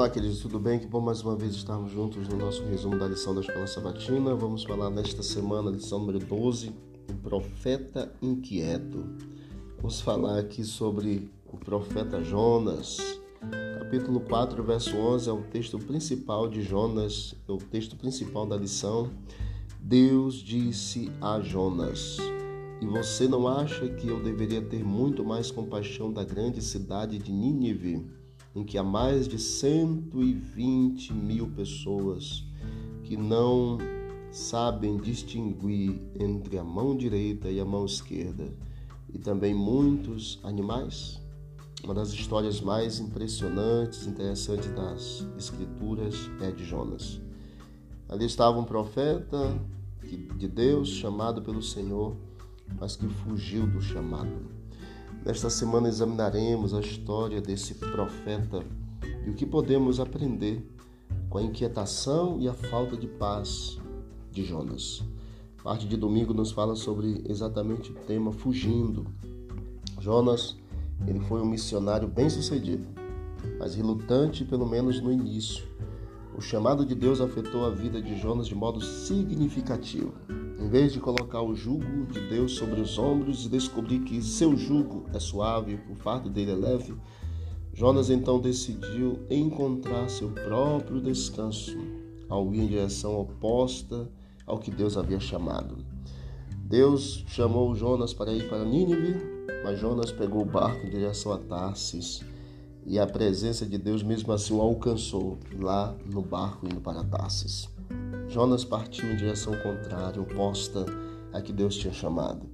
Olá, 0.00 0.08
queridos, 0.08 0.40
tudo 0.40 0.58
bem? 0.58 0.78
Que 0.78 0.86
bom 0.86 0.98
mais 0.98 1.20
uma 1.20 1.36
vez 1.36 1.54
estarmos 1.54 1.92
juntos 1.92 2.26
no 2.26 2.34
nosso 2.34 2.64
resumo 2.64 2.98
da 2.98 3.06
lição 3.06 3.34
da 3.34 3.42
Escola 3.42 3.66
Sabatina. 3.66 4.34
Vamos 4.34 4.64
falar 4.64 4.88
nesta 4.88 5.22
semana, 5.22 5.70
lição 5.70 5.98
número 5.98 6.18
12, 6.18 6.72
o 7.10 7.14
profeta 7.16 8.10
inquieto. 8.22 9.04
Vamos 9.76 10.00
falar 10.00 10.38
aqui 10.38 10.64
sobre 10.64 11.30
o 11.44 11.58
profeta 11.58 12.24
Jonas. 12.24 13.20
Capítulo 13.78 14.20
4, 14.20 14.64
verso 14.64 14.96
11 14.96 15.28
é 15.28 15.32
o 15.34 15.42
texto 15.42 15.78
principal 15.78 16.48
de 16.48 16.62
Jonas, 16.62 17.34
é 17.46 17.52
o 17.52 17.58
texto 17.58 17.94
principal 17.94 18.46
da 18.46 18.56
lição. 18.56 19.10
Deus 19.78 20.36
disse 20.36 21.12
a 21.20 21.42
Jonas: 21.42 22.16
E 22.80 22.86
você 22.86 23.28
não 23.28 23.46
acha 23.46 23.86
que 23.86 24.08
eu 24.08 24.22
deveria 24.22 24.62
ter 24.62 24.82
muito 24.82 25.22
mais 25.22 25.50
compaixão 25.50 26.10
da 26.10 26.24
grande 26.24 26.62
cidade 26.62 27.18
de 27.18 27.30
Nínive? 27.30 28.18
Em 28.54 28.64
que 28.64 28.76
há 28.76 28.82
mais 28.82 29.28
de 29.28 29.38
120 29.38 31.12
mil 31.12 31.48
pessoas 31.48 32.44
que 33.04 33.16
não 33.16 33.78
sabem 34.30 34.96
distinguir 34.96 36.00
entre 36.18 36.58
a 36.58 36.64
mão 36.64 36.96
direita 36.96 37.50
e 37.50 37.60
a 37.60 37.64
mão 37.64 37.84
esquerda, 37.84 38.52
e 39.12 39.18
também 39.18 39.54
muitos 39.54 40.38
animais. 40.42 41.20
Uma 41.82 41.94
das 41.94 42.10
histórias 42.10 42.60
mais 42.60 43.00
impressionantes, 43.00 44.06
interessantes 44.06 44.70
das 44.72 45.26
Escrituras 45.36 46.30
é 46.40 46.50
de 46.50 46.64
Jonas. 46.64 47.20
Ali 48.08 48.26
estava 48.26 48.58
um 48.58 48.64
profeta 48.64 49.58
de 50.36 50.48
Deus 50.48 50.88
chamado 50.88 51.42
pelo 51.42 51.62
Senhor, 51.62 52.16
mas 52.78 52.96
que 52.96 53.08
fugiu 53.08 53.66
do 53.66 53.80
chamado. 53.80 54.59
Nesta 55.24 55.50
semana 55.50 55.86
examinaremos 55.86 56.72
a 56.72 56.80
história 56.80 57.42
desse 57.42 57.74
profeta 57.74 58.64
e 59.26 59.30
o 59.30 59.34
que 59.34 59.44
podemos 59.44 60.00
aprender 60.00 60.66
com 61.28 61.36
a 61.36 61.42
inquietação 61.42 62.40
e 62.40 62.48
a 62.48 62.54
falta 62.54 62.96
de 62.96 63.06
paz 63.06 63.78
de 64.32 64.42
Jonas. 64.44 65.02
Parte 65.62 65.86
de 65.86 65.94
domingo 65.96 66.32
nos 66.32 66.52
fala 66.52 66.74
sobre 66.74 67.22
exatamente 67.28 67.92
o 67.92 67.94
tema 67.94 68.32
fugindo. 68.32 69.06
Jonas, 70.00 70.56
ele 71.06 71.20
foi 71.20 71.42
um 71.42 71.46
missionário 71.46 72.08
bem-sucedido, 72.08 72.86
mas 73.58 73.74
relutante 73.74 74.42
pelo 74.42 74.66
menos 74.66 75.02
no 75.02 75.12
início. 75.12 75.68
O 76.36 76.40
chamado 76.40 76.86
de 76.86 76.94
Deus 76.94 77.20
afetou 77.20 77.64
a 77.66 77.70
vida 77.70 78.00
de 78.00 78.16
Jonas 78.16 78.46
de 78.46 78.54
modo 78.54 78.80
significativo. 78.80 80.14
Em 80.58 80.68
vez 80.68 80.92
de 80.92 81.00
colocar 81.00 81.42
o 81.42 81.54
jugo 81.54 82.06
de 82.06 82.20
Deus 82.28 82.52
sobre 82.52 82.80
os 82.80 82.98
ombros 82.98 83.44
e 83.44 83.48
descobrir 83.48 84.00
que 84.00 84.22
seu 84.22 84.56
jugo 84.56 85.06
é 85.12 85.18
suave 85.18 85.80
o 85.90 85.94
fardo 85.94 86.30
dele 86.30 86.52
é 86.52 86.54
leve, 86.54 86.94
Jonas 87.72 88.10
então 88.10 88.38
decidiu 88.38 89.18
encontrar 89.30 90.08
seu 90.08 90.30
próprio 90.30 91.00
descanso 91.00 91.78
ao 92.28 92.54
ir 92.54 92.60
em 92.60 92.66
direção 92.66 93.18
oposta 93.18 94.08
ao 94.46 94.58
que 94.58 94.70
Deus 94.70 94.96
havia 94.96 95.20
chamado. 95.20 95.78
Deus 96.64 97.24
chamou 97.26 97.74
Jonas 97.74 98.14
para 98.14 98.32
ir 98.32 98.48
para 98.48 98.64
Nínive, 98.64 99.16
mas 99.64 99.80
Jonas 99.80 100.12
pegou 100.12 100.42
o 100.42 100.46
barco 100.46 100.86
em 100.86 100.90
direção 100.90 101.32
a 101.32 101.38
Tarsis 101.38 102.20
e 102.86 102.98
a 102.98 103.06
presença 103.06 103.66
de 103.66 103.78
Deus 103.78 104.02
mesmo 104.02 104.32
assim 104.32 104.54
o 104.54 104.60
alcançou 104.60 105.38
lá 105.58 105.94
no 106.06 106.22
barco 106.22 106.66
indo 106.66 106.80
para 106.80 107.04
Tarsis. 107.04 107.68
Jonas 108.28 108.64
partiu 108.64 109.10
em 109.10 109.16
direção 109.16 109.54
contrária, 109.62 110.20
oposta 110.20 110.86
a 111.32 111.40
que 111.40 111.52
Deus 111.52 111.76
tinha 111.76 111.92
chamado. 111.92 112.46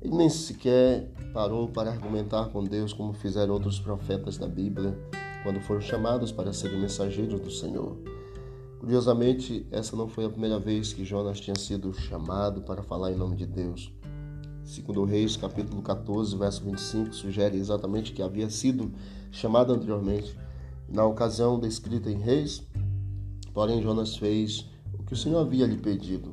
Ele 0.00 0.14
nem 0.14 0.28
sequer 0.28 1.10
parou 1.32 1.68
para 1.68 1.90
argumentar 1.90 2.50
com 2.50 2.62
Deus 2.62 2.92
como 2.92 3.12
fizeram 3.14 3.54
outros 3.54 3.80
profetas 3.80 4.36
da 4.36 4.46
Bíblia 4.46 4.96
quando 5.42 5.60
foram 5.60 5.80
chamados 5.80 6.30
para 6.30 6.52
serem 6.52 6.80
mensageiros 6.80 7.40
do 7.40 7.50
Senhor. 7.50 7.96
Curiosamente, 8.78 9.66
essa 9.70 9.96
não 9.96 10.06
foi 10.06 10.26
a 10.26 10.30
primeira 10.30 10.58
vez 10.58 10.92
que 10.92 11.06
Jonas 11.06 11.40
tinha 11.40 11.56
sido 11.56 11.92
chamado 11.94 12.60
para 12.62 12.82
falar 12.82 13.12
em 13.12 13.16
nome 13.16 13.34
de 13.34 13.46
Deus. 13.46 13.90
Segundo 14.64 15.04
Reis, 15.04 15.36
capítulo 15.36 15.82
14, 15.82 16.36
verso 16.36 16.64
25, 16.64 17.14
sugere 17.14 17.58
exatamente 17.58 18.12
que 18.12 18.22
havia 18.22 18.48
sido 18.48 18.90
chamado 19.30 19.74
anteriormente. 19.74 20.34
Na 20.88 21.04
ocasião 21.04 21.60
descrita 21.60 22.10
em 22.10 22.18
Reis, 22.18 22.62
porém 23.52 23.82
Jonas 23.82 24.16
fez 24.16 24.66
o 24.98 25.02
que 25.02 25.12
o 25.12 25.16
Senhor 25.16 25.38
havia 25.38 25.66
lhe 25.66 25.76
pedido. 25.76 26.32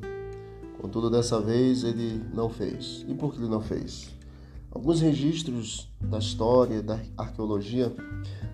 Contudo, 0.80 1.09
dessa 1.09 1.41
vez 1.41 1.84
ele 1.84 2.24
não 2.34 2.50
fez. 2.50 3.06
E 3.08 3.14
por 3.14 3.34
que 3.34 3.40
ele 3.40 3.50
não 3.50 3.62
fez? 3.62 4.09
Alguns 4.72 5.02
registros 5.02 5.90
da 6.00 6.18
história, 6.18 6.81
da 6.81 6.97
arqueologia, 7.18 7.94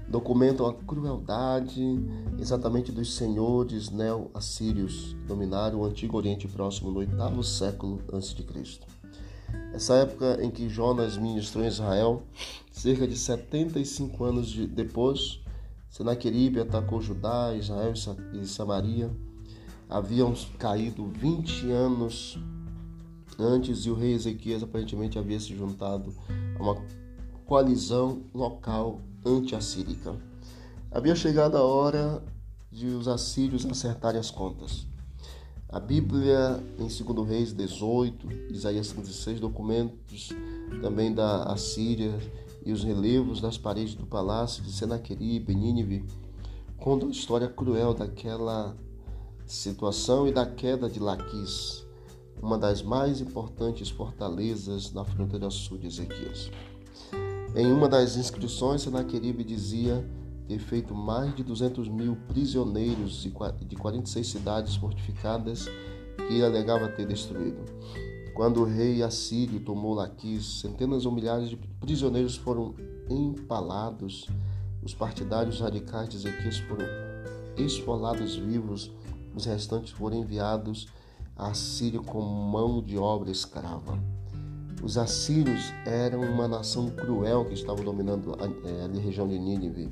documentam 0.10 0.66
a 0.66 0.74
crueldade 0.74 2.04
exatamente 2.40 2.92
dos 2.92 3.14
senhores 3.14 3.92
neo-assírios 3.92 5.16
que 5.20 5.28
dominaram 5.28 5.82
o 5.82 5.86
Antigo 5.86 6.18
Oriente 6.18 6.48
Próximo 6.48 6.90
no 6.90 6.98
oitavo 6.98 7.44
século 7.44 8.02
a.C. 8.12 8.44
Essa 9.74 9.96
época 9.96 10.40
em 10.41 10.50
que 10.50 10.69
Jonas 10.69 11.18
ministrou 11.18 11.63
em 11.63 11.68
Israel, 11.68 12.24
cerca 12.72 13.08
de 13.08 13.16
75 13.16 14.24
anos 14.24 14.53
depois, 14.68 15.40
Senaqueribe 15.90 16.59
atacou 16.59 17.02
Judá, 17.02 17.53
Israel 17.56 17.94
e 18.34 18.46
Samaria 18.46 19.12
haviam 19.90 20.34
caído 20.59 21.07
20 21.07 21.72
anos 21.72 22.38
antes 23.40 23.86
e 23.86 23.90
o 23.90 23.96
rei 23.96 24.13
Ezequias 24.13 24.63
aparentemente 24.63 25.18
havia 25.18 25.40
se 25.40 25.56
juntado 25.56 26.13
a 26.59 26.62
uma 26.62 26.81
coalizão 27.46 28.24
local 28.34 29.00
anti-assírica. 29.25 30.16
Havia 30.91 31.16
chegado 31.16 31.56
a 31.56 31.62
hora 31.62 32.24
de 32.72 32.88
os 32.88 33.07
assírios 33.07 33.66
acertarem 33.66 34.19
as 34.19 34.31
contas. 34.31 34.86
A 35.70 35.82
Bíblia, 35.82 36.64
em 36.80 36.88
2 36.88 37.28
Reis 37.28 37.52
18, 37.52 38.54
Isaías 38.54 38.88
56, 38.88 39.42
documentos 39.42 40.30
também 40.82 41.14
da 41.14 41.44
Assíria 41.44 42.18
e 42.66 42.72
os 42.72 42.86
relevos 42.86 43.42
das 43.42 43.58
paredes 43.58 43.94
do 43.94 44.06
palácio 44.06 44.64
de 44.64 44.72
Senaqueribe, 44.72 45.54
Nínive, 45.54 46.06
contam 46.78 47.10
a 47.10 47.12
história 47.12 47.50
cruel 47.50 47.94
daquela 47.94 48.78
situação 49.46 50.26
e 50.26 50.32
da 50.32 50.46
queda 50.46 50.90
de 50.90 51.02
Laquis, 51.02 51.86
uma 52.42 52.58
das 52.58 52.82
mais 52.82 53.20
importantes 53.20 53.90
fortalezas 53.90 54.94
na 54.94 55.04
fronteira 55.04 55.50
sul 55.50 55.78
de 55.78 55.88
Ezequias. 55.88 56.50
Em 57.54 57.70
uma 57.70 57.90
das 57.90 58.16
inscrições, 58.16 58.84
Senaqueribe 58.84 59.44
dizia 59.44 60.08
ter 60.47 60.59
feito 60.59 60.96
mais 60.96 61.35
de 61.35 61.44
200 61.44 61.88
mil 61.90 62.16
prisioneiros 62.28 63.22
de 63.22 63.75
46 63.75 64.28
cidades 64.28 64.75
fortificadas 64.75 65.66
que 66.16 66.34
ele 66.34 66.44
alegava 66.44 66.88
ter 66.88 67.06
destruído. 67.06 67.63
Quando 68.34 68.62
o 68.62 68.66
rei 68.66 69.02
assírio 69.02 69.59
tomou 69.59 69.94
Laquis, 69.94 70.62
centenas 70.62 71.06
ou 71.06 71.12
milhares 71.12 71.50
de 71.50 71.57
prisioneiros 71.57 72.36
foram 72.36 72.75
empalados. 73.09 74.28
Os 74.84 74.94
partidários 74.94 75.59
radicais 75.59 76.07
de 76.07 76.18
Ezequias 76.18 76.57
foram 76.59 76.86
esfolados 77.57 78.36
vivos 78.36 78.91
os 79.38 79.46
restantes 79.46 79.91
foram 79.91 80.18
enviados 80.18 80.88
à 81.36 81.53
Síria 81.53 82.00
como 82.00 82.25
mão 82.25 82.81
de 82.81 82.97
obra 82.97 83.30
escrava. 83.30 84.00
Os 84.81 84.97
assírios 84.97 85.72
eram 85.86 86.22
uma 86.22 86.47
nação 86.47 86.90
cruel 86.90 87.46
que 87.46 87.53
estava 87.53 87.84
dominando 87.84 88.34
a, 88.34 88.68
é, 88.68 88.86
a 88.86 89.00
região 89.00 89.28
de 89.28 89.38
Nínive. 89.38 89.91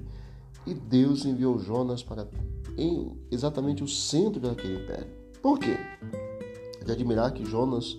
E 0.65 0.73
Deus 0.73 1.25
enviou 1.25 1.59
Jonas 1.59 2.03
para 2.03 2.27
em 2.77 3.17
exatamente 3.31 3.83
o 3.83 3.87
centro 3.87 4.39
daquele 4.39 4.83
império. 4.83 5.07
Por 5.41 5.59
quê? 5.59 5.77
De 6.83 6.91
admirar 6.91 7.31
que 7.33 7.45
Jonas 7.45 7.97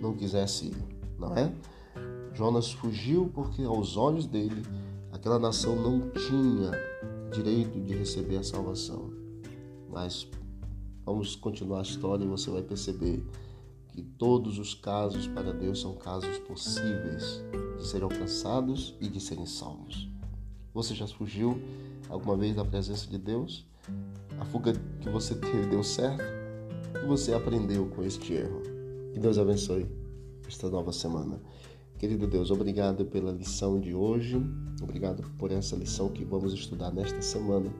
não 0.00 0.14
quisesse 0.14 0.66
ir, 0.66 0.76
não 1.18 1.34
é? 1.36 1.52
Jonas 2.34 2.72
fugiu 2.72 3.30
porque, 3.32 3.62
aos 3.62 3.96
olhos 3.96 4.26
dele, 4.26 4.62
aquela 5.12 5.38
nação 5.38 5.76
não 5.76 6.10
tinha 6.10 6.70
direito 7.32 7.80
de 7.80 7.94
receber 7.94 8.38
a 8.38 8.42
salvação. 8.42 9.12
Mas 9.88 10.28
Vamos 11.04 11.36
continuar 11.36 11.80
a 11.80 11.82
história 11.82 12.24
e 12.24 12.28
você 12.28 12.50
vai 12.50 12.62
perceber 12.62 13.22
que 13.88 14.00
todos 14.02 14.58
os 14.58 14.72
casos 14.72 15.26
para 15.28 15.52
Deus 15.52 15.82
são 15.82 15.94
casos 15.94 16.38
possíveis 16.38 17.44
de 17.76 17.86
serem 17.86 18.04
alcançados 18.04 18.96
e 19.00 19.08
de 19.08 19.20
serem 19.20 19.44
salvos. 19.44 20.08
Você 20.74 20.94
já 20.94 21.06
fugiu 21.06 21.58
alguma 22.08 22.36
vez 22.36 22.56
da 22.56 22.64
presença 22.64 23.06
de 23.06 23.16
Deus? 23.16 23.64
A 24.38 24.44
fuga 24.44 24.74
que 25.00 25.08
você 25.08 25.34
teve 25.34 25.66
deu 25.66 25.82
certo? 25.82 26.22
O 26.90 27.00
que 27.00 27.06
você 27.06 27.32
aprendeu 27.32 27.86
com 27.86 28.02
este 28.02 28.34
erro? 28.34 28.60
Que 29.12 29.20
Deus 29.20 29.38
abençoe 29.38 29.86
esta 30.46 30.68
nova 30.68 30.92
semana. 30.92 31.40
Querido 31.98 32.26
Deus, 32.26 32.50
obrigado 32.50 33.06
pela 33.06 33.30
lição 33.30 33.80
de 33.80 33.94
hoje, 33.94 34.36
obrigado 34.82 35.22
por 35.38 35.50
essa 35.52 35.76
lição 35.76 36.08
que 36.08 36.24
vamos 36.24 36.52
estudar 36.52 36.92
nesta 36.92 37.22
semana 37.22 37.70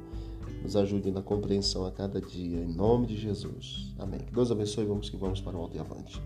nos 0.64 0.76
ajude 0.76 1.10
na 1.10 1.20
compreensão 1.20 1.84
a 1.84 1.92
cada 1.92 2.20
dia. 2.20 2.58
Em 2.58 2.72
nome 2.72 3.06
de 3.06 3.16
Jesus. 3.16 3.94
Amém. 3.98 4.20
Que 4.20 4.32
Deus 4.32 4.50
abençoe. 4.50 4.86
Vamos 4.86 5.10
que 5.10 5.16
vamos 5.16 5.40
para 5.40 5.56
o 5.56 5.60
alto 5.60 5.76
e 5.76 5.78
avante. 5.78 6.20